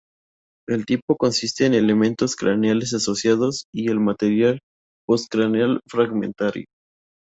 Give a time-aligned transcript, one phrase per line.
[0.67, 4.57] El tipo consiste en elementos craneales asociados y el material
[5.05, 6.65] postcraneal fragmentario.